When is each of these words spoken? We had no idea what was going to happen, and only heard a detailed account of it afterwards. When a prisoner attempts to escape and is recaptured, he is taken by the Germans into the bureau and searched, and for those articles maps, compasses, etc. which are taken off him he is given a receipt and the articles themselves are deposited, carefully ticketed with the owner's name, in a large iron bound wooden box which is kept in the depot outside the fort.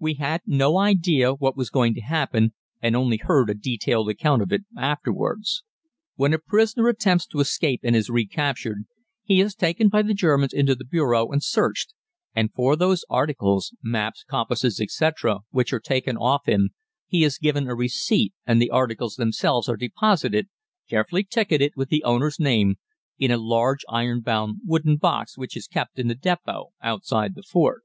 We 0.00 0.14
had 0.14 0.40
no 0.46 0.78
idea 0.78 1.32
what 1.34 1.56
was 1.56 1.70
going 1.70 1.94
to 1.94 2.00
happen, 2.00 2.52
and 2.82 2.96
only 2.96 3.18
heard 3.18 3.48
a 3.48 3.54
detailed 3.54 4.08
account 4.08 4.42
of 4.42 4.50
it 4.50 4.62
afterwards. 4.76 5.62
When 6.16 6.34
a 6.34 6.40
prisoner 6.40 6.88
attempts 6.88 7.24
to 7.28 7.38
escape 7.38 7.82
and 7.84 7.94
is 7.94 8.10
recaptured, 8.10 8.86
he 9.22 9.40
is 9.40 9.54
taken 9.54 9.88
by 9.88 10.02
the 10.02 10.12
Germans 10.12 10.52
into 10.52 10.74
the 10.74 10.84
bureau 10.84 11.30
and 11.30 11.40
searched, 11.40 11.94
and 12.34 12.52
for 12.52 12.74
those 12.74 13.04
articles 13.08 13.74
maps, 13.80 14.24
compasses, 14.28 14.80
etc. 14.80 15.42
which 15.52 15.72
are 15.72 15.78
taken 15.78 16.16
off 16.16 16.46
him 16.48 16.70
he 17.06 17.22
is 17.22 17.38
given 17.38 17.68
a 17.68 17.76
receipt 17.76 18.34
and 18.44 18.60
the 18.60 18.70
articles 18.70 19.14
themselves 19.14 19.68
are 19.68 19.76
deposited, 19.76 20.48
carefully 20.90 21.22
ticketed 21.22 21.74
with 21.76 21.90
the 21.90 22.02
owner's 22.02 22.40
name, 22.40 22.74
in 23.20 23.30
a 23.30 23.38
large 23.38 23.84
iron 23.88 24.20
bound 24.20 24.58
wooden 24.64 24.96
box 24.96 25.38
which 25.38 25.56
is 25.56 25.68
kept 25.68 25.96
in 25.96 26.08
the 26.08 26.16
depot 26.16 26.72
outside 26.82 27.36
the 27.36 27.44
fort. 27.44 27.82